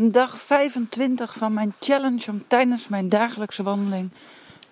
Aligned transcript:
dag 0.00 0.40
25 0.40 1.34
van 1.34 1.52
mijn 1.52 1.74
challenge 1.80 2.30
om 2.30 2.44
tijdens 2.48 2.88
mijn 2.88 3.08
dagelijkse 3.08 3.62
wandeling 3.62 4.10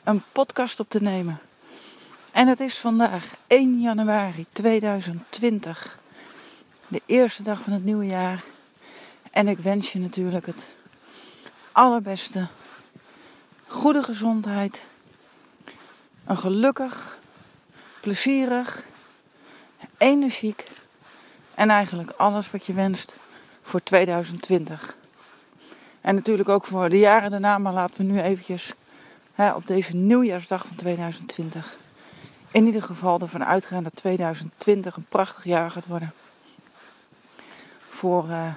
een 0.05 0.23
podcast 0.33 0.81
op 0.81 0.89
te 0.89 1.03
nemen. 1.03 1.41
En 2.33 2.49
het 2.49 2.61
is 2.61 2.79
vandaag 2.79 3.35
1 3.47 3.81
januari 3.81 4.47
2020, 4.53 5.99
de 6.89 7.03
eerste 7.07 7.43
dag 7.43 7.61
van 7.61 7.73
het 7.73 7.85
nieuwe 7.85 8.07
jaar. 8.07 8.45
En 9.31 9.49
ik 9.49 9.59
wens 9.59 9.93
je 9.93 9.99
natuurlijk 9.99 10.47
het 10.47 10.73
allerbeste, 11.73 12.47
goede 13.67 14.03
gezondheid, 14.03 14.87
een 16.25 16.37
gelukkig, 16.37 17.19
plezierig, 18.01 18.87
energiek 19.99 20.69
en 21.55 21.71
eigenlijk 21.71 22.11
alles 22.11 22.51
wat 22.51 22.67
je 22.67 22.73
wenst 22.73 23.17
voor 23.63 23.83
2020. 23.83 24.97
En 26.07 26.15
natuurlijk 26.15 26.49
ook 26.49 26.65
voor 26.65 26.89
de 26.89 26.99
jaren 26.99 27.31
daarna, 27.31 27.59
maar 27.59 27.73
laten 27.73 28.07
we 28.07 28.13
nu 28.13 28.21
eventjes 28.21 28.75
hè, 29.35 29.53
op 29.53 29.67
deze 29.67 29.97
nieuwjaarsdag 29.97 30.67
van 30.67 30.77
2020 30.77 31.77
in 32.51 32.67
ieder 32.67 32.83
geval 32.83 33.21
ervan 33.21 33.45
uitgaan 33.45 33.83
dat 33.83 33.97
2020 33.97 34.97
een 34.97 35.07
prachtig 35.09 35.45
jaar 35.45 35.71
gaat 35.71 35.87
worden. 35.87 36.13
Voor, 37.89 38.29
uh, 38.29 38.53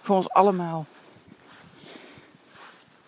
voor 0.00 0.16
ons 0.16 0.30
allemaal. 0.30 0.86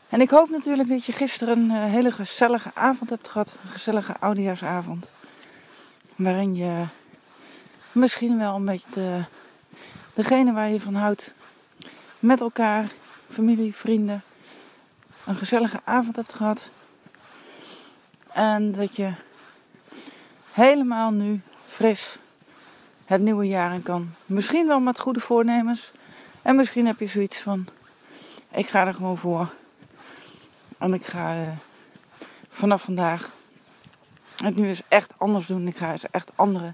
En 0.09 0.21
ik 0.21 0.31
hoop 0.31 0.51
natuurlijk 0.51 0.89
dat 0.89 1.05
je 1.05 1.13
gisteren 1.13 1.59
een 1.59 1.71
uh, 1.71 1.93
hele 1.93 2.13
gezellige 2.13 2.71
avond 2.75 3.11
hebt 3.11 3.29
gehad. 3.29 3.57
Een 3.65 3.71
gezellige 3.71 4.15
oudejaarsavond. 4.21 5.11
Waarin 6.17 6.55
je 6.55 6.85
misschien 7.93 8.39
wel 8.39 8.55
een 8.55 8.65
beetje 8.65 8.91
de, 8.91 9.25
degene 10.15 10.53
waar 10.53 10.71
je 10.71 10.81
van 10.81 10.95
houdt 10.95 11.35
met 12.19 12.41
elkaar, 12.41 12.91
familie, 13.31 13.75
vrienden, 13.75 14.23
een 15.27 15.37
gezellige 15.37 15.81
avond 15.85 16.17
hebt 16.17 16.33
gehad. 16.33 16.71
En 18.33 18.73
dat 18.73 18.97
je 18.97 19.13
helemaal 20.53 21.11
nu 21.11 21.41
fris 21.67 22.19
het 23.05 23.21
nieuwe 23.21 23.47
jaar 23.47 23.75
in 23.75 23.83
kan. 23.83 24.11
Misschien 24.27 24.67
wel 24.67 24.81
met 24.81 24.99
goede 24.99 25.21
voornemens. 25.21 25.91
En 26.43 26.57
misschien 26.57 26.87
heb 26.87 26.99
je 26.99 27.07
zoiets 27.07 27.39
van: 27.39 27.67
ik 28.51 28.69
ga 28.69 28.87
er 28.87 28.95
gewoon 28.95 29.19
voor. 29.19 29.55
En 30.79 30.95
ik 30.95 31.07
ga 31.07 31.37
uh, 31.37 31.49
vanaf 32.49 32.83
vandaag 32.83 33.35
het 34.37 34.57
nu 34.57 34.69
eens 34.69 34.83
echt 34.89 35.15
anders 35.17 35.47
doen. 35.47 35.67
Ik 35.67 35.77
ga 35.77 35.91
eens 35.91 36.11
echt 36.11 36.31
andere 36.35 36.73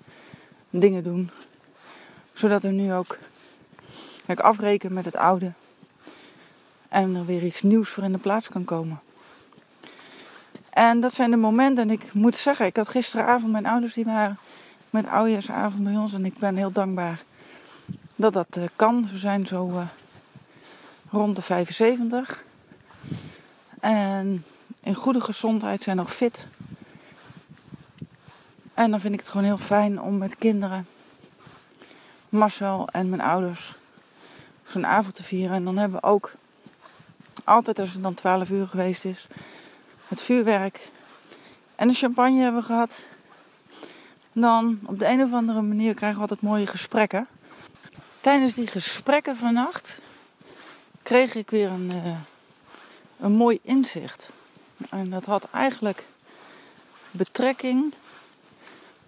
dingen 0.71 1.03
doen. 1.03 1.31
Zodat 2.33 2.65
er 2.65 2.73
nu 2.73 2.93
ook 2.93 3.19
ik 4.27 4.41
afreken 4.41 4.93
met 4.93 5.05
het 5.05 5.17
oude. 5.17 5.53
En 6.97 7.15
er 7.15 7.25
weer 7.25 7.43
iets 7.43 7.63
nieuws 7.63 7.89
voor 7.89 8.03
in 8.03 8.13
de 8.13 8.19
plaats 8.19 8.49
kan 8.49 8.65
komen. 8.65 9.01
En 10.71 11.01
dat 11.01 11.15
zijn 11.15 11.31
de 11.31 11.37
momenten. 11.37 11.85
En 11.85 11.91
ik 11.91 12.13
moet 12.13 12.37
zeggen, 12.37 12.67
ik 12.67 12.77
had 12.77 12.89
gisteravond 12.89 13.53
mijn 13.53 13.67
ouders 13.67 13.95
die 13.95 14.05
waren 14.05 14.39
met 14.91 15.07
oudejaarsavond 15.07 15.85
bij 15.85 15.97
ons. 15.97 16.13
En 16.13 16.25
ik 16.25 16.39
ben 16.39 16.57
heel 16.57 16.73
dankbaar 16.73 17.23
dat 18.15 18.33
dat 18.33 18.57
uh, 18.59 18.65
kan. 18.77 19.05
Ze 19.05 19.19
zijn 19.19 19.47
zo 19.47 19.69
uh, 19.69 19.83
rond 21.11 21.37
de 21.37 21.43
75. 21.43 22.45
En 23.81 24.45
in 24.81 24.95
goede 24.95 25.21
gezondheid 25.21 25.83
zijn 25.83 25.97
nog 25.97 26.15
fit. 26.15 26.49
En 28.75 28.91
dan 28.91 29.01
vind 29.01 29.15
ik 29.15 29.21
het 29.21 29.29
gewoon 29.29 29.47
heel 29.47 29.59
fijn 29.59 30.01
om 30.01 30.19
met 30.19 30.37
kinderen, 30.39 30.87
Marcel 32.29 32.89
en 32.89 33.09
mijn 33.09 33.23
ouders, 33.23 33.75
zo'n 34.65 34.87
avond 34.87 35.15
te 35.15 35.23
vieren. 35.23 35.57
En 35.57 35.65
dan 35.65 35.77
hebben 35.77 36.01
we 36.01 36.07
ook 36.07 36.33
altijd 37.45 37.79
als 37.79 37.92
het 37.92 38.03
dan 38.03 38.15
12 38.15 38.51
uur 38.51 38.67
geweest 38.67 39.05
is, 39.05 39.27
het 40.09 40.23
vuurwerk 40.23 40.91
en 41.77 41.89
de 41.89 41.95
champagne 41.95 42.43
hebben 42.43 42.62
gehad. 42.62 43.05
Dan 44.33 44.78
op 44.84 44.99
de 44.99 45.06
een 45.06 45.22
of 45.22 45.33
andere 45.33 45.62
manier 45.62 45.94
krijgen 45.94 46.16
we 46.16 46.22
altijd 46.22 46.49
mooie 46.49 46.66
gesprekken. 46.66 47.27
Tijdens 48.21 48.55
die 48.55 48.66
gesprekken 48.66 49.37
vannacht 49.37 50.00
kreeg 51.03 51.34
ik 51.34 51.50
weer 51.50 51.71
een, 51.71 51.91
uh, 51.91 52.16
een 53.21 53.33
mooi 53.33 53.59
inzicht. 53.62 54.31
En 54.91 55.11
dat 55.11 55.25
had 55.25 55.49
eigenlijk 55.50 56.06
betrekking 57.11 57.93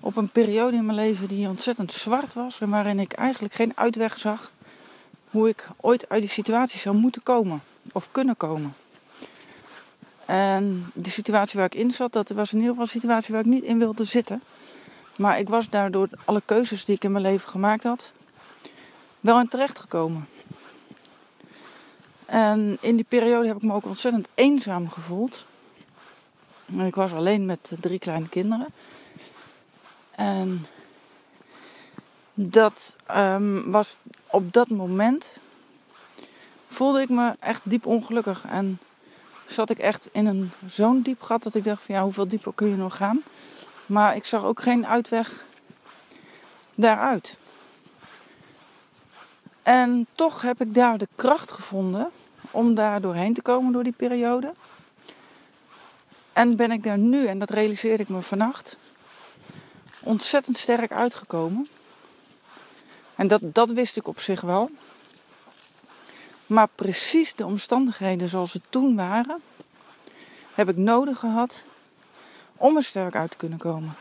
op 0.00 0.16
een 0.16 0.28
periode 0.28 0.76
in 0.76 0.86
mijn 0.86 0.98
leven 0.98 1.28
die 1.28 1.48
ontzettend 1.48 1.92
zwart 1.92 2.34
was 2.34 2.60
en 2.60 2.70
waarin 2.70 2.98
ik 2.98 3.12
eigenlijk 3.12 3.54
geen 3.54 3.72
uitweg 3.74 4.19
zag 4.19 4.53
hoe 5.30 5.48
ik 5.48 5.69
ooit 5.76 6.08
uit 6.08 6.20
die 6.20 6.30
situatie 6.30 6.80
zou 6.80 6.97
moeten 6.97 7.22
komen 7.22 7.62
of 7.93 8.09
kunnen 8.12 8.37
komen. 8.37 8.75
En 10.26 10.91
de 10.94 11.10
situatie 11.10 11.59
waar 11.59 11.69
ik 11.72 11.81
in 11.81 11.91
zat, 11.91 12.12
dat 12.12 12.28
was 12.28 12.53
in 12.53 12.59
ieder 12.59 12.71
geval 12.71 12.84
een 12.84 13.00
situatie 13.00 13.34
waar 13.34 13.44
ik 13.44 13.50
niet 13.50 13.65
in 13.65 13.78
wilde 13.78 14.04
zitten. 14.04 14.43
Maar 15.16 15.38
ik 15.38 15.49
was 15.49 15.69
daardoor 15.69 16.09
alle 16.25 16.43
keuzes 16.44 16.84
die 16.84 16.94
ik 16.94 17.04
in 17.04 17.12
mijn 17.12 17.25
leven 17.25 17.48
gemaakt 17.48 17.82
had, 17.82 18.12
wel 19.21 19.41
in 19.41 19.48
terecht 19.48 19.78
gekomen. 19.78 20.28
En 22.27 22.78
in 22.81 22.97
die 22.97 23.04
periode 23.09 23.47
heb 23.47 23.56
ik 23.56 23.62
me 23.62 23.72
ook 23.72 23.84
ontzettend 23.84 24.28
eenzaam 24.34 24.91
gevoeld. 24.91 25.44
Ik 26.66 26.94
was 26.94 27.12
alleen 27.12 27.47
met 27.47 27.72
drie 27.81 27.98
kleine 27.98 28.28
kinderen. 28.28 28.66
En 30.10 30.66
dat 32.34 32.97
um, 33.16 33.71
was 33.71 33.98
op 34.27 34.53
dat 34.53 34.69
moment 34.69 35.37
voelde 36.68 37.00
ik 37.00 37.08
me 37.08 37.36
echt 37.40 37.60
diep 37.64 37.86
ongelukkig. 37.86 38.44
En 38.48 38.78
zat 39.46 39.70
ik 39.70 39.78
echt 39.78 40.08
in 40.12 40.26
een 40.26 40.50
zo'n 40.66 41.02
diep 41.02 41.22
gat 41.22 41.42
dat 41.42 41.54
ik 41.54 41.64
dacht 41.64 41.82
van 41.82 41.94
ja, 41.94 42.02
hoeveel 42.02 42.28
dieper 42.28 42.52
kun 42.54 42.68
je 42.68 42.76
nog 42.76 42.96
gaan? 42.96 43.22
Maar 43.86 44.16
ik 44.16 44.24
zag 44.24 44.44
ook 44.44 44.62
geen 44.62 44.86
uitweg 44.86 45.44
daaruit. 46.74 47.36
En 49.62 50.06
toch 50.14 50.42
heb 50.42 50.60
ik 50.60 50.74
daar 50.74 50.98
de 50.98 51.08
kracht 51.16 51.50
gevonden 51.50 52.10
om 52.50 52.74
daar 52.74 53.00
doorheen 53.00 53.34
te 53.34 53.42
komen 53.42 53.72
door 53.72 53.82
die 53.82 53.92
periode. 53.92 54.54
En 56.32 56.56
ben 56.56 56.70
ik 56.70 56.82
daar 56.82 56.98
nu, 56.98 57.26
en 57.26 57.38
dat 57.38 57.50
realiseerde 57.50 58.02
ik 58.02 58.08
me 58.08 58.22
vannacht, 58.22 58.76
ontzettend 60.00 60.56
sterk 60.56 60.92
uitgekomen. 60.92 61.68
En 63.14 63.28
dat, 63.28 63.40
dat 63.42 63.70
wist 63.70 63.96
ik 63.96 64.08
op 64.08 64.20
zich 64.20 64.40
wel. 64.40 64.70
Maar 66.48 66.69
precies 66.75 67.34
de 67.34 67.47
omstandigheden 67.47 68.28
zoals 68.28 68.50
ze 68.50 68.60
toen 68.69 68.97
waren, 68.97 69.41
heb 70.54 70.69
ik 70.69 70.76
nodig 70.76 71.19
gehad 71.19 71.62
om 72.56 72.76
er 72.76 72.82
sterk 72.82 73.14
uit 73.14 73.31
te 73.31 73.36
kunnen 73.36 73.59
komen. 73.59 73.94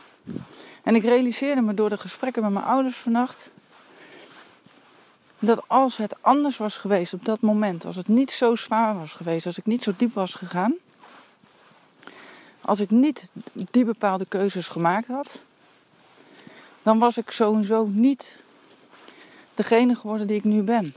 En 0.82 0.94
ik 0.94 1.02
realiseerde 1.02 1.60
me 1.60 1.74
door 1.74 1.88
de 1.88 1.96
gesprekken 1.96 2.42
met 2.42 2.52
mijn 2.52 2.64
ouders 2.64 2.96
vannacht 2.96 3.50
dat 5.38 5.62
als 5.66 5.96
het 5.96 6.22
anders 6.22 6.56
was 6.56 6.76
geweest 6.76 7.14
op 7.14 7.24
dat 7.24 7.40
moment, 7.40 7.84
als 7.84 7.96
het 7.96 8.08
niet 8.08 8.30
zo 8.30 8.54
zwaar 8.54 8.98
was 8.98 9.12
geweest, 9.12 9.46
als 9.46 9.58
ik 9.58 9.66
niet 9.66 9.82
zo 9.82 9.92
diep 9.96 10.14
was 10.14 10.34
gegaan, 10.34 10.74
als 12.60 12.80
ik 12.80 12.90
niet 12.90 13.30
die 13.70 13.84
bepaalde 13.84 14.26
keuzes 14.28 14.68
gemaakt 14.68 15.06
had, 15.06 15.40
dan 16.82 16.98
was 16.98 17.18
ik 17.18 17.30
sowieso 17.30 17.86
niet 17.86 18.36
degene 19.54 19.94
geworden 19.94 20.26
die 20.26 20.36
ik 20.36 20.44
nu 20.44 20.62
ben. 20.62 20.94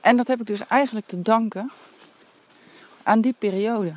En 0.00 0.16
dat 0.16 0.26
heb 0.26 0.40
ik 0.40 0.46
dus 0.46 0.66
eigenlijk 0.66 1.06
te 1.06 1.22
danken 1.22 1.70
aan 3.02 3.20
die 3.20 3.34
periode. 3.38 3.94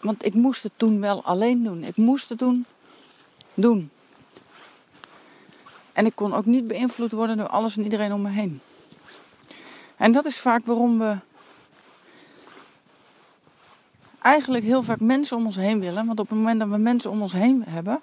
Want 0.00 0.24
ik 0.24 0.34
moest 0.34 0.62
het 0.62 0.72
toen 0.76 1.00
wel 1.00 1.24
alleen 1.24 1.62
doen. 1.62 1.84
Ik 1.84 1.96
moest 1.96 2.28
het 2.28 2.38
toen 2.38 2.66
doen. 3.54 3.90
En 5.92 6.06
ik 6.06 6.14
kon 6.14 6.34
ook 6.34 6.44
niet 6.44 6.66
beïnvloed 6.66 7.12
worden 7.12 7.36
door 7.36 7.48
alles 7.48 7.76
en 7.76 7.82
iedereen 7.82 8.12
om 8.12 8.22
me 8.22 8.30
heen. 8.30 8.60
En 9.96 10.12
dat 10.12 10.24
is 10.24 10.40
vaak 10.40 10.66
waarom 10.66 10.98
we 10.98 11.16
eigenlijk 14.18 14.64
heel 14.64 14.82
vaak 14.82 15.00
mensen 15.00 15.36
om 15.36 15.44
ons 15.44 15.56
heen 15.56 15.80
willen. 15.80 16.06
Want 16.06 16.20
op 16.20 16.28
het 16.28 16.38
moment 16.38 16.60
dat 16.60 16.68
we 16.68 16.76
mensen 16.76 17.10
om 17.10 17.22
ons 17.22 17.32
heen 17.32 17.64
hebben, 17.64 18.00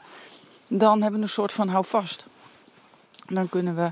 dan 0.68 1.02
hebben 1.02 1.20
we 1.20 1.26
een 1.26 1.32
soort 1.32 1.54
van 1.54 1.68
houvast. 1.68 2.28
Dan 3.28 3.50
kunnen 3.50 3.76
we 3.76 3.92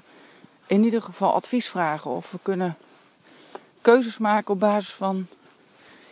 in 0.68 0.84
ieder 0.84 1.02
geval 1.02 1.34
advies 1.34 1.68
vragen 1.68 2.12
of 2.12 2.32
we 2.32 2.40
kunnen 2.42 2.78
keuzes 3.82 4.18
maken 4.18 4.54
op 4.54 4.60
basis 4.60 4.94
van 4.94 5.28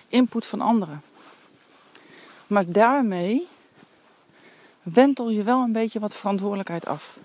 input 0.07 0.45
van 0.45 0.61
anderen. 0.61 1.01
Maar 2.47 2.65
daarmee 2.67 3.47
wentel 4.81 5.29
je 5.29 5.43
wel 5.43 5.61
een 5.61 5.71
beetje 5.71 5.99
wat 5.99 6.13
verantwoordelijkheid 6.13 6.85
af. 6.85 7.17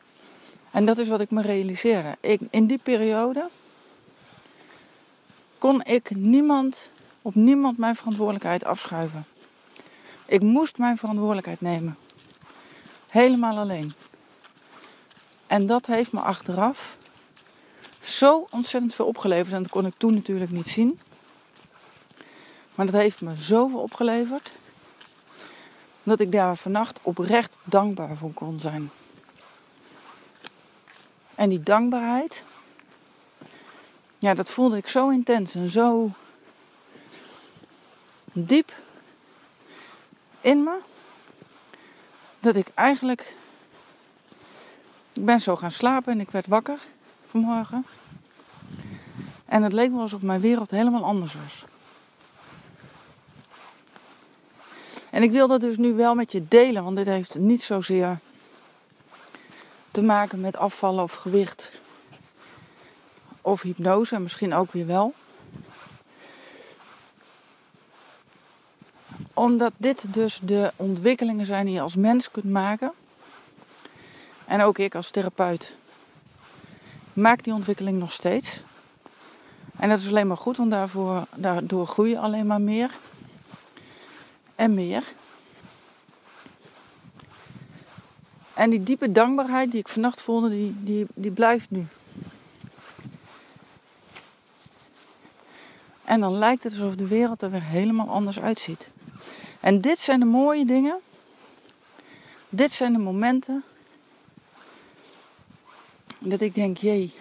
En 0.70 0.84
dat 0.84 0.98
is 0.98 1.08
wat 1.08 1.20
ik 1.20 1.30
me 1.30 1.42
realiseerde. 1.42 2.16
Ik, 2.20 2.40
in 2.50 2.66
die 2.66 2.78
periode 2.78 3.48
kon 5.58 5.82
ik 5.82 6.10
niemand, 6.14 6.90
op 7.22 7.34
niemand 7.34 7.78
mijn 7.78 7.96
verantwoordelijkheid 7.96 8.64
afschuiven. 8.64 9.24
Ik 10.26 10.42
moest 10.42 10.78
mijn 10.78 10.96
verantwoordelijkheid 10.96 11.60
nemen. 11.60 11.96
Helemaal 13.06 13.58
alleen. 13.58 13.92
En 15.46 15.66
dat 15.66 15.86
heeft 15.86 16.12
me 16.12 16.20
achteraf 16.20 16.96
zo 18.06 18.46
ontzettend 18.50 18.94
veel 18.94 19.06
opgeleverd. 19.06 19.54
En 19.54 19.62
dat 19.62 19.70
kon 19.70 19.86
ik 19.86 19.94
toen 19.96 20.14
natuurlijk 20.14 20.50
niet 20.50 20.66
zien. 20.66 21.00
Maar 22.74 22.86
dat 22.86 22.94
heeft 22.94 23.20
me 23.20 23.36
zoveel 23.36 23.80
opgeleverd. 23.80 24.52
Dat 26.02 26.20
ik 26.20 26.32
daar 26.32 26.56
vannacht 26.56 27.00
oprecht 27.02 27.58
dankbaar 27.64 28.16
voor 28.16 28.32
kon 28.32 28.58
zijn. 28.58 28.90
En 31.34 31.48
die 31.48 31.62
dankbaarheid, 31.62 32.44
ja, 34.18 34.34
dat 34.34 34.50
voelde 34.50 34.76
ik 34.76 34.88
zo 34.88 35.08
intens 35.08 35.54
en 35.54 35.68
zo 35.68 36.10
diep 38.32 38.72
in 40.40 40.62
me. 40.62 40.78
Dat 42.40 42.56
ik 42.56 42.68
eigenlijk. 42.74 43.36
Ik 45.12 45.24
ben 45.24 45.40
zo 45.40 45.56
gaan 45.56 45.70
slapen 45.70 46.12
en 46.12 46.20
ik 46.20 46.30
werd 46.30 46.46
wakker 46.46 46.78
vanmorgen. 47.26 47.86
En 49.44 49.62
het 49.62 49.72
leek 49.72 49.90
wel 49.90 50.00
alsof 50.00 50.22
mijn 50.22 50.40
wereld 50.40 50.70
helemaal 50.70 51.04
anders 51.04 51.34
was. 51.34 51.64
En 55.10 55.22
ik 55.22 55.30
wil 55.30 55.48
dat 55.48 55.60
dus 55.60 55.76
nu 55.76 55.94
wel 55.94 56.14
met 56.14 56.32
je 56.32 56.48
delen, 56.48 56.84
want 56.84 56.96
dit 56.96 57.06
heeft 57.06 57.38
niet 57.38 57.62
zozeer 57.62 58.18
te 59.90 60.02
maken 60.02 60.40
met 60.40 60.56
afvallen 60.56 61.02
of 61.02 61.14
gewicht 61.14 61.70
of 63.40 63.62
hypnose, 63.62 64.18
misschien 64.18 64.54
ook 64.54 64.72
weer 64.72 64.86
wel. 64.86 65.14
Omdat 69.34 69.72
dit 69.76 70.04
dus 70.08 70.40
de 70.42 70.72
ontwikkelingen 70.76 71.46
zijn 71.46 71.66
die 71.66 71.74
je 71.74 71.80
als 71.80 71.96
mens 71.96 72.30
kunt 72.30 72.50
maken. 72.50 72.92
En 74.44 74.62
ook 74.62 74.78
ik 74.78 74.94
als 74.94 75.10
therapeut 75.10 75.76
maak 77.16 77.44
die 77.44 77.52
ontwikkeling 77.52 77.98
nog 77.98 78.12
steeds. 78.12 78.62
En 79.76 79.88
dat 79.88 79.98
is 79.98 80.08
alleen 80.08 80.26
maar 80.26 80.36
goed, 80.36 80.56
want 80.56 80.70
daarvoor, 80.70 81.26
daardoor 81.36 81.86
groei 81.86 82.10
je 82.10 82.18
alleen 82.18 82.46
maar 82.46 82.60
meer 82.60 82.90
en 84.54 84.74
meer. 84.74 85.04
En 88.54 88.70
die 88.70 88.82
diepe 88.82 89.12
dankbaarheid 89.12 89.70
die 89.70 89.80
ik 89.80 89.88
vannacht 89.88 90.22
voelde, 90.22 90.48
die, 90.48 90.74
die, 90.82 91.06
die 91.14 91.30
blijft 91.30 91.70
nu. 91.70 91.86
En 96.04 96.20
dan 96.20 96.38
lijkt 96.38 96.62
het 96.62 96.72
alsof 96.72 96.94
de 96.94 97.06
wereld 97.06 97.42
er 97.42 97.50
weer 97.50 97.62
helemaal 97.62 98.08
anders 98.08 98.40
uitziet. 98.40 98.88
En 99.60 99.80
dit 99.80 99.98
zijn 99.98 100.20
de 100.20 100.26
mooie 100.26 100.64
dingen. 100.64 100.98
Dit 102.48 102.72
zijn 102.72 102.92
de 102.92 102.98
momenten 102.98 103.64
dat 106.28 106.40
ik 106.40 106.54
denk, 106.54 106.76
jee, 106.76 107.12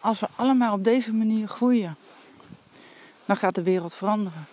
als 0.00 0.20
we 0.20 0.28
allemaal 0.36 0.72
op 0.72 0.84
deze 0.84 1.12
manier 1.12 1.48
groeien, 1.48 1.96
dan 3.24 3.36
gaat 3.36 3.54
de 3.54 3.62
wereld 3.62 3.94
veranderen. 3.94 4.46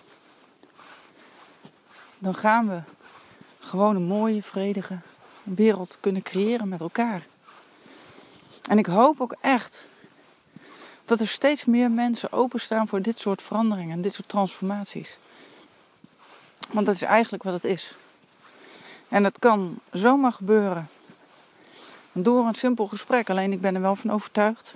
Dan 2.18 2.34
gaan 2.34 2.68
we 2.68 2.80
gewoon 3.58 3.96
een 3.96 4.02
mooie, 4.02 4.42
vredige 4.42 4.98
wereld 5.42 5.96
kunnen 6.00 6.22
creëren 6.22 6.68
met 6.68 6.80
elkaar. 6.80 7.26
En 8.62 8.78
ik 8.78 8.86
hoop 8.86 9.20
ook 9.20 9.36
echt 9.40 9.86
dat 11.04 11.20
er 11.20 11.28
steeds 11.28 11.64
meer 11.64 11.90
mensen 11.90 12.32
openstaan 12.32 12.88
voor 12.88 13.02
dit 13.02 13.18
soort 13.18 13.42
veranderingen 13.42 13.96
en 13.96 14.02
dit 14.02 14.14
soort 14.14 14.28
transformaties. 14.28 15.18
Want 16.70 16.86
dat 16.86 16.94
is 16.94 17.02
eigenlijk 17.02 17.42
wat 17.42 17.52
het 17.52 17.64
is. 17.64 17.94
En 19.08 19.22
dat 19.22 19.38
kan 19.38 19.78
zomaar 19.90 20.32
gebeuren 20.32 20.88
door 22.12 22.46
een 22.46 22.54
simpel 22.54 22.86
gesprek. 22.86 23.30
Alleen 23.30 23.52
ik 23.52 23.60
ben 23.60 23.74
er 23.74 23.80
wel 23.80 23.96
van 23.96 24.10
overtuigd 24.10 24.74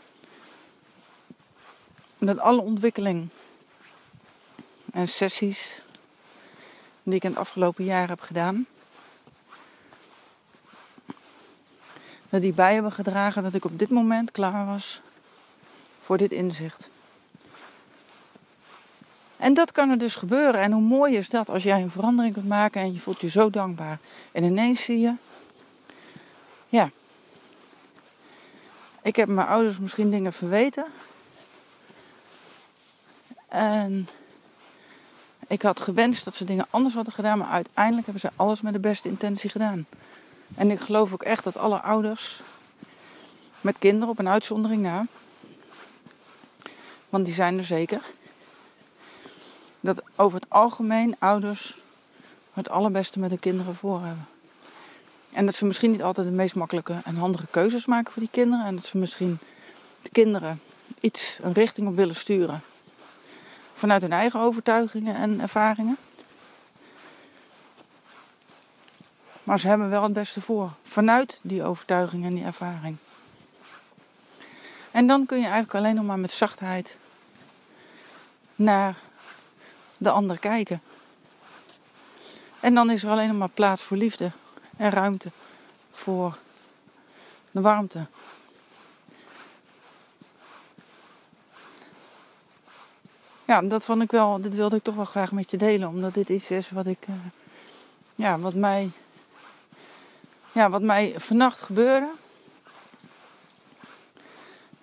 dat 2.18 2.38
alle 2.38 2.60
ontwikkeling 2.60 3.28
en 4.92 5.08
sessies 5.08 5.80
die 7.02 7.14
ik 7.14 7.24
in 7.24 7.30
het 7.30 7.38
afgelopen 7.38 7.84
jaar 7.84 8.08
heb 8.08 8.20
gedaan, 8.20 8.66
dat 12.28 12.40
die 12.40 12.52
bij 12.52 12.74
hebben 12.74 12.92
gedragen 12.92 13.42
dat 13.42 13.54
ik 13.54 13.64
op 13.64 13.78
dit 13.78 13.90
moment 13.90 14.30
klaar 14.30 14.66
was 14.66 15.00
voor 16.00 16.16
dit 16.16 16.30
inzicht. 16.30 16.90
En 19.36 19.54
dat 19.54 19.72
kan 19.72 19.90
er 19.90 19.98
dus 19.98 20.14
gebeuren. 20.14 20.60
En 20.60 20.72
hoe 20.72 20.82
mooi 20.82 21.16
is 21.16 21.30
dat 21.30 21.48
als 21.48 21.62
jij 21.62 21.82
een 21.82 21.90
verandering 21.90 22.34
kunt 22.34 22.48
maken 22.48 22.80
en 22.80 22.92
je 22.92 22.98
voelt 22.98 23.20
je 23.20 23.28
zo 23.28 23.50
dankbaar. 23.50 23.98
En 24.32 24.44
ineens 24.44 24.84
zie 24.84 25.00
je, 25.00 25.14
ja, 26.68 26.90
ik 29.06 29.16
heb 29.16 29.28
mijn 29.28 29.46
ouders 29.46 29.78
misschien 29.78 30.10
dingen 30.10 30.32
verweten. 30.32 30.86
En 33.48 34.08
ik 35.46 35.62
had 35.62 35.80
gewenst 35.80 36.24
dat 36.24 36.34
ze 36.34 36.44
dingen 36.44 36.66
anders 36.70 36.94
hadden 36.94 37.12
gedaan, 37.12 37.38
maar 37.38 37.48
uiteindelijk 37.48 38.04
hebben 38.06 38.30
ze 38.30 38.36
alles 38.36 38.60
met 38.60 38.72
de 38.72 38.78
beste 38.78 39.08
intentie 39.08 39.50
gedaan. 39.50 39.86
En 40.54 40.70
ik 40.70 40.80
geloof 40.80 41.12
ook 41.12 41.22
echt 41.22 41.44
dat 41.44 41.56
alle 41.56 41.80
ouders 41.80 42.40
met 43.60 43.78
kinderen 43.78 44.08
op 44.08 44.18
een 44.18 44.28
uitzondering 44.28 44.82
na, 44.82 45.06
want 47.08 47.24
die 47.24 47.34
zijn 47.34 47.58
er 47.58 47.64
zeker, 47.64 48.00
dat 49.80 50.02
over 50.16 50.40
het 50.40 50.50
algemeen 50.50 51.16
ouders 51.18 51.78
het 52.52 52.68
allerbeste 52.68 53.18
met 53.18 53.30
hun 53.30 53.38
kinderen 53.38 53.74
voor 53.74 54.00
hebben. 54.00 54.35
En 55.36 55.46
dat 55.46 55.54
ze 55.54 55.66
misschien 55.66 55.90
niet 55.90 56.02
altijd 56.02 56.26
de 56.26 56.32
meest 56.32 56.54
makkelijke 56.54 57.00
en 57.04 57.16
handige 57.16 57.46
keuzes 57.46 57.86
maken 57.86 58.12
voor 58.12 58.22
die 58.22 58.30
kinderen. 58.30 58.66
En 58.66 58.74
dat 58.74 58.84
ze 58.84 58.98
misschien 58.98 59.38
de 60.02 60.08
kinderen 60.10 60.60
iets 61.00 61.38
een 61.42 61.52
richting 61.52 61.88
op 61.88 61.96
willen 61.96 62.14
sturen. 62.14 62.62
Vanuit 63.74 64.02
hun 64.02 64.12
eigen 64.12 64.40
overtuigingen 64.40 65.16
en 65.16 65.40
ervaringen. 65.40 65.96
Maar 69.42 69.60
ze 69.60 69.68
hebben 69.68 69.90
wel 69.90 70.02
het 70.02 70.12
beste 70.12 70.40
voor. 70.40 70.70
Vanuit 70.82 71.40
die 71.42 71.62
overtuiging 71.62 72.24
en 72.24 72.34
die 72.34 72.44
ervaring. 72.44 72.96
En 74.90 75.06
dan 75.06 75.26
kun 75.26 75.36
je 75.36 75.44
eigenlijk 75.44 75.74
alleen 75.74 75.94
nog 75.94 76.04
maar 76.04 76.18
met 76.18 76.30
zachtheid 76.30 76.98
naar 78.54 78.96
de 79.98 80.10
ander 80.10 80.38
kijken. 80.38 80.82
En 82.60 82.74
dan 82.74 82.90
is 82.90 83.04
er 83.04 83.10
alleen 83.10 83.28
nog 83.28 83.38
maar 83.38 83.50
plaats 83.50 83.82
voor 83.82 83.96
liefde 83.96 84.30
en 84.76 84.90
ruimte 84.90 85.30
voor 85.92 86.38
de 87.50 87.60
warmte. 87.60 88.06
Ja, 93.44 93.62
dat 93.62 93.84
vond 93.84 94.02
ik 94.02 94.10
wel, 94.10 94.40
dit 94.40 94.54
wilde 94.54 94.76
ik 94.76 94.82
toch 94.82 94.94
wel 94.94 95.04
graag 95.04 95.32
met 95.32 95.50
je 95.50 95.56
delen, 95.56 95.88
omdat 95.88 96.14
dit 96.14 96.28
iets 96.28 96.50
is 96.50 96.70
wat 96.70 96.86
ik, 96.86 97.06
uh, 97.08 97.14
ja, 98.14 98.38
wat 98.38 98.54
mij, 98.54 98.90
ja, 100.52 100.70
wat 100.70 100.82
mij 100.82 101.14
vannacht 101.16 101.60
gebeurde. 101.60 102.08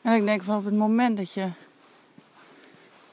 En 0.02 0.14
ik 0.14 0.26
denk 0.26 0.44
van 0.44 0.58
op 0.58 0.66
het 0.66 0.74
moment 0.74 1.18
dat 1.18 1.34
je 1.34 1.50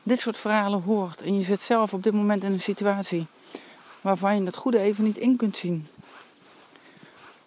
dit 0.02 0.20
soort 0.20 0.36
verhalen 0.36 0.82
hoort 0.82 1.22
en 1.22 1.36
je 1.36 1.42
zit 1.42 1.60
zelf 1.60 1.94
op 1.94 2.02
dit 2.02 2.12
moment 2.12 2.44
in 2.44 2.52
een 2.52 2.60
situatie 2.60 3.26
waarvan 4.00 4.36
je 4.36 4.44
het 4.44 4.56
goede 4.56 4.78
even 4.78 5.04
niet 5.04 5.16
in 5.16 5.36
kunt 5.36 5.56
zien. 5.56 5.88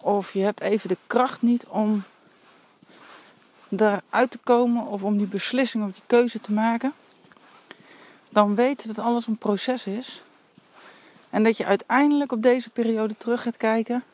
Of 0.04 0.32
je 0.32 0.40
hebt 0.40 0.60
even 0.60 0.88
de 0.88 0.96
kracht 1.06 1.42
niet 1.42 1.66
om 1.66 2.04
eruit 3.68 4.30
te 4.30 4.38
komen 4.38 4.86
of 4.86 5.02
om 5.02 5.18
die 5.18 5.26
beslissing 5.26 5.84
of 5.84 5.92
die 5.92 6.02
keuze 6.06 6.40
te 6.40 6.52
maken. 6.52 6.92
Dan 8.28 8.54
weet 8.54 8.86
dat 8.86 8.98
alles 8.98 9.26
een 9.26 9.38
proces 9.38 9.86
is. 9.86 10.22
En 11.30 11.42
dat 11.42 11.56
je 11.56 11.64
uiteindelijk 11.64 12.32
op 12.32 12.42
deze 12.42 12.70
periode 12.70 13.16
terug 13.18 13.42
gaat 13.42 13.56
kijken. 13.56 14.04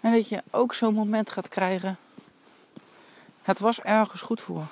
En 0.00 0.12
dat 0.12 0.28
je 0.28 0.42
ook 0.50 0.74
zo'n 0.74 0.94
moment 0.94 1.30
gaat 1.30 1.48
krijgen. 1.48 1.98
Het 3.42 3.58
was 3.58 3.80
ergens 3.80 4.20
goed 4.20 4.40
voor. 4.40 4.66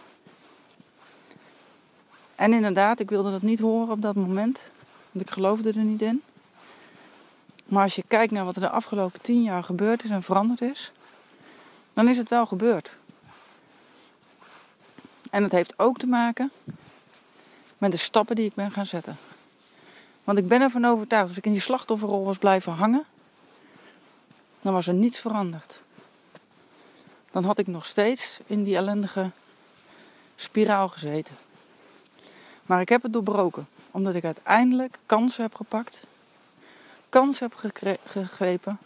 En 2.34 2.52
inderdaad, 2.52 3.00
ik 3.00 3.10
wilde 3.10 3.30
dat 3.30 3.42
niet 3.42 3.60
horen 3.60 3.90
op 3.90 4.02
dat 4.02 4.14
moment. 4.14 4.60
Want 5.10 5.26
ik 5.26 5.30
geloofde 5.30 5.72
er 5.72 5.84
niet 5.84 6.02
in. 6.02 6.22
Maar 7.64 7.82
als 7.82 7.94
je 7.94 8.04
kijkt 8.08 8.32
naar 8.32 8.44
wat 8.44 8.54
er 8.54 8.60
de 8.60 8.68
afgelopen 8.68 9.20
tien 9.20 9.42
jaar 9.42 9.64
gebeurd 9.64 10.04
is 10.04 10.10
en 10.10 10.22
veranderd 10.22 10.60
is, 10.60 10.92
dan 11.92 12.08
is 12.08 12.16
het 12.16 12.28
wel 12.28 12.46
gebeurd. 12.46 12.90
En 15.30 15.42
het 15.42 15.52
heeft 15.52 15.78
ook 15.78 15.98
te 15.98 16.06
maken 16.06 16.50
met 17.78 17.90
de 17.90 17.96
stappen 17.96 18.36
die 18.36 18.44
ik 18.44 18.54
ben 18.54 18.70
gaan 18.70 18.86
zetten. 18.86 19.16
Want 20.24 20.38
ik 20.38 20.48
ben 20.48 20.60
ervan 20.60 20.84
overtuigd, 20.84 21.28
als 21.28 21.36
ik 21.36 21.46
in 21.46 21.52
die 21.52 21.60
slachtofferrol 21.60 22.24
was 22.24 22.38
blijven 22.38 22.72
hangen, 22.72 23.04
dan 24.62 24.72
was 24.72 24.86
er 24.86 24.94
niets 24.94 25.18
veranderd. 25.18 25.80
Dan 27.30 27.44
had 27.44 27.58
ik 27.58 27.66
nog 27.66 27.86
steeds 27.86 28.40
in 28.46 28.62
die 28.62 28.76
ellendige 28.76 29.30
spiraal 30.36 30.88
gezeten. 30.88 31.34
Maar 32.62 32.80
ik 32.80 32.88
heb 32.88 33.02
het 33.02 33.12
doorbroken, 33.12 33.68
omdat 33.90 34.14
ik 34.14 34.24
uiteindelijk 34.24 34.98
kansen 35.06 35.42
heb 35.42 35.54
gepakt 35.54 36.02
kans 37.14 37.40
heb 37.40 37.54
gegrepen 38.04 38.78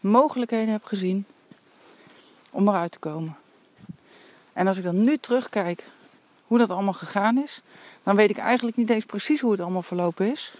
mogelijkheden 0.00 0.72
heb 0.72 0.84
gezien 0.84 1.26
om 2.50 2.68
eruit 2.68 2.92
te 2.92 2.98
komen. 2.98 3.36
En 4.52 4.66
als 4.66 4.76
ik 4.76 4.82
dan 4.82 5.04
nu 5.04 5.18
terugkijk 5.18 5.90
hoe 6.46 6.58
dat 6.58 6.70
allemaal 6.70 6.92
gegaan 6.92 7.38
is, 7.38 7.62
dan 8.02 8.16
weet 8.16 8.30
ik 8.30 8.36
eigenlijk 8.38 8.76
niet 8.76 8.90
eens 8.90 9.04
precies 9.04 9.40
hoe 9.40 9.50
het 9.50 9.60
allemaal 9.60 9.82
verlopen 9.82 10.32
is. 10.32 10.54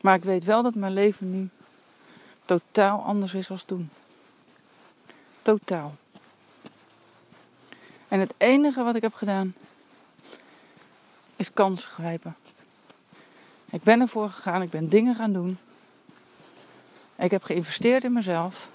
Maar 0.00 0.14
ik 0.14 0.24
weet 0.24 0.44
wel 0.44 0.62
dat 0.62 0.74
mijn 0.74 0.92
leven 0.92 1.30
nu 1.30 1.48
totaal 2.44 3.02
anders 3.02 3.34
is 3.34 3.50
als 3.50 3.62
toen. 3.62 3.90
Totaal. 5.42 5.94
En 8.08 8.20
het 8.20 8.34
enige 8.36 8.82
wat 8.82 8.96
ik 8.96 9.02
heb 9.02 9.14
gedaan 9.14 9.54
is 11.36 11.52
kansen 11.52 11.90
grijpen. 11.90 12.36
Ik 13.74 13.82
ben 13.82 14.00
ervoor 14.00 14.30
gegaan, 14.30 14.62
ik 14.62 14.70
ben 14.70 14.88
dingen 14.88 15.14
gaan 15.14 15.32
doen. 15.32 15.58
Ik 17.16 17.30
heb 17.30 17.42
geïnvesteerd 17.42 18.04
in 18.04 18.12
mezelf 18.12 18.68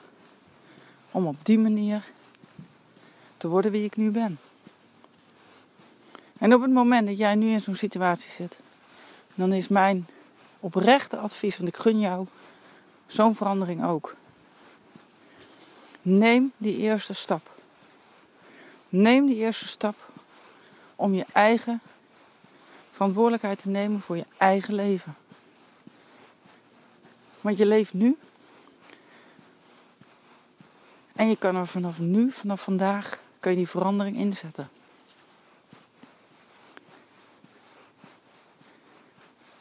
om 1.12 1.27
op 1.27 1.36
die 1.44 1.60
manier 1.60 2.03
te 3.38 3.48
worden 3.48 3.72
wie 3.72 3.84
ik 3.84 3.96
nu 3.96 4.12
ben. 4.12 4.39
En 6.38 6.53
op 6.53 6.62
het 6.62 6.72
moment 6.72 7.08
dat 7.08 7.18
jij 7.18 7.36
nu 7.36 7.50
in 7.50 7.62
zo'n 7.62 7.75
situatie 7.75 8.32
zit, 8.32 8.60
dan 9.36 9.53
is 9.53 9.68
mijn 9.68 10.08
oprechte 10.60 11.18
advies, 11.18 11.58
want 11.58 11.70
ik 11.70 11.77
gun 11.77 12.00
jou 12.00 12.25
zo'n 13.08 13.36
verandering 13.36 13.86
ook. 13.86 14.15
Neem 16.01 16.51
die 16.58 16.77
eerste 16.77 17.13
stap. 17.13 17.51
Neem 18.89 19.25
die 19.25 19.36
eerste 19.36 19.68
stap 19.68 19.96
om 20.96 21.13
je 21.13 21.25
eigen 21.34 21.82
verantwoordelijkheid 23.00 23.62
te 23.62 23.70
nemen 23.70 24.01
voor 24.01 24.18
je 24.18 24.25
eigen 24.38 24.74
leven. 24.74 25.15
Want 27.41 27.58
je 27.58 27.65
leeft 27.65 27.94
nu. 27.94 28.18
En 31.15 31.27
je 31.29 31.36
kan 31.36 31.56
er 31.56 31.68
vanaf 31.68 32.00
nu, 32.00 32.32
vanaf 32.32 32.62
vandaag, 32.62 33.22
kun 33.39 33.51
je 33.51 33.58
die 33.58 33.70
verandering 33.70 34.18
inzetten. 34.18 34.70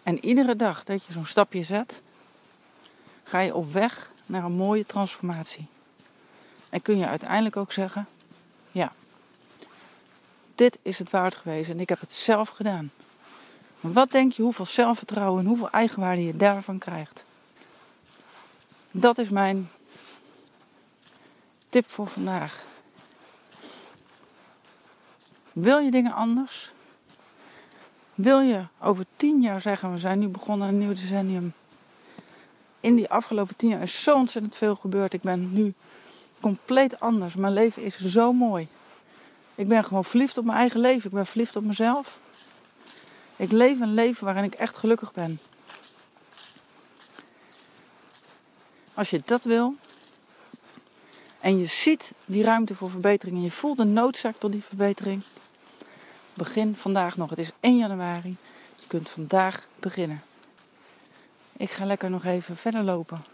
En 0.02 0.24
iedere 0.24 0.56
dag 0.56 0.84
dat 0.84 1.04
je 1.04 1.12
zo'n 1.12 1.26
stapje 1.26 1.62
zet, 1.62 2.00
ga 3.22 3.38
je 3.38 3.54
op 3.54 3.72
weg 3.72 4.12
naar 4.26 4.44
een 4.44 4.52
mooie 4.52 4.86
transformatie. 4.86 5.66
En 6.68 6.82
kun 6.82 6.98
je 6.98 7.06
uiteindelijk 7.06 7.56
ook 7.56 7.72
zeggen: 7.72 8.06
Ja, 8.70 8.92
dit 10.54 10.78
is 10.82 10.98
het 10.98 11.10
waard 11.10 11.34
geweest 11.34 11.70
en 11.70 11.80
ik 11.80 11.88
heb 11.88 12.00
het 12.00 12.12
zelf 12.12 12.48
gedaan. 12.48 12.90
Wat 13.80 14.10
denk 14.10 14.32
je 14.32 14.42
hoeveel 14.42 14.66
zelfvertrouwen 14.66 15.40
en 15.40 15.46
hoeveel 15.46 15.70
eigenwaarde 15.70 16.24
je 16.24 16.36
daarvan 16.36 16.78
krijgt? 16.78 17.24
Dat 18.90 19.18
is 19.18 19.28
mijn 19.28 19.70
tip 21.68 21.90
voor 21.90 22.06
vandaag. 22.06 22.64
Wil 25.52 25.78
je 25.78 25.90
dingen 25.90 26.12
anders? 26.12 26.70
Wil 28.14 28.40
je 28.40 28.64
over 28.80 29.04
tien 29.16 29.40
jaar 29.40 29.60
zeggen, 29.60 29.92
we 29.92 29.98
zijn 29.98 30.18
nu 30.18 30.28
begonnen 30.28 30.68
aan 30.68 30.74
een 30.74 30.80
nieuw 30.80 30.94
decennium. 30.94 31.52
In 32.80 32.94
die 32.94 33.08
afgelopen 33.08 33.56
tien 33.56 33.68
jaar 33.68 33.82
is 33.82 34.02
zo 34.02 34.14
ontzettend 34.14 34.56
veel 34.56 34.74
gebeurd. 34.74 35.12
Ik 35.12 35.22
ben 35.22 35.52
nu 35.52 35.74
compleet 36.40 37.00
anders. 37.00 37.34
Mijn 37.34 37.52
leven 37.52 37.82
is 37.82 38.00
zo 38.00 38.32
mooi. 38.32 38.68
Ik 39.54 39.68
ben 39.68 39.84
gewoon 39.84 40.04
verliefd 40.04 40.38
op 40.38 40.44
mijn 40.44 40.58
eigen 40.58 40.80
leven. 40.80 41.04
Ik 41.04 41.14
ben 41.14 41.26
verliefd 41.26 41.56
op 41.56 41.64
mezelf. 41.64 42.20
Ik 43.38 43.52
leef 43.52 43.80
een 43.80 43.94
leven 43.94 44.24
waarin 44.24 44.44
ik 44.44 44.54
echt 44.54 44.76
gelukkig 44.76 45.12
ben. 45.12 45.40
Als 48.94 49.10
je 49.10 49.22
dat 49.24 49.44
wil 49.44 49.74
en 51.40 51.58
je 51.58 51.64
ziet 51.64 52.12
die 52.24 52.44
ruimte 52.44 52.74
voor 52.74 52.90
verbetering 52.90 53.36
en 53.36 53.42
je 53.42 53.50
voelt 53.50 53.76
de 53.76 53.84
noodzaak 53.84 54.36
tot 54.36 54.52
die 54.52 54.62
verbetering, 54.62 55.22
begin 56.34 56.76
vandaag 56.76 57.16
nog. 57.16 57.30
Het 57.30 57.38
is 57.38 57.50
1 57.60 57.76
januari. 57.76 58.36
Je 58.76 58.86
kunt 58.86 59.08
vandaag 59.08 59.66
beginnen. 59.80 60.22
Ik 61.56 61.70
ga 61.70 61.84
lekker 61.84 62.10
nog 62.10 62.24
even 62.24 62.56
verder 62.56 62.82
lopen. 62.82 63.24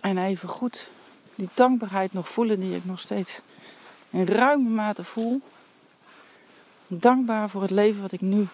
En 0.00 0.18
even 0.18 0.48
goed 0.48 0.88
die 1.34 1.48
dankbaarheid 1.54 2.12
nog 2.12 2.28
voelen 2.28 2.60
die 2.60 2.76
ik 2.76 2.84
nog 2.84 3.00
steeds 3.00 3.40
in 4.10 4.26
ruime 4.26 4.68
mate 4.68 5.04
voel. 5.04 5.40
Dankbaar 6.98 7.50
voor 7.50 7.62
het 7.62 7.70
leven 7.70 8.02
wat 8.02 8.12
ik 8.12 8.20
nu 8.20 8.46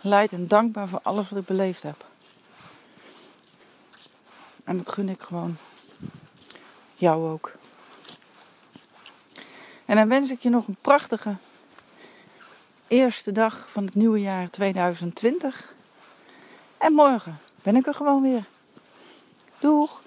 leid 0.00 0.32
en 0.32 0.48
dankbaar 0.48 0.88
voor 0.88 1.00
alles 1.02 1.28
wat 1.28 1.38
ik 1.38 1.46
beleefd 1.46 1.82
heb. 1.82 2.04
En 4.64 4.76
dat 4.76 4.92
gun 4.92 5.08
ik 5.08 5.22
gewoon 5.22 5.56
jou 6.94 7.30
ook. 7.30 7.52
En 9.84 9.96
dan 9.96 10.08
wens 10.08 10.30
ik 10.30 10.40
je 10.42 10.50
nog 10.50 10.66
een 10.66 10.76
prachtige 10.80 11.36
eerste 12.86 13.32
dag 13.32 13.70
van 13.70 13.84
het 13.84 13.94
nieuwe 13.94 14.20
jaar 14.20 14.50
2020. 14.50 15.74
En 16.78 16.92
morgen 16.92 17.38
ben 17.62 17.76
ik 17.76 17.86
er 17.86 17.94
gewoon 17.94 18.22
weer. 18.22 18.44
Doeg! 19.58 20.02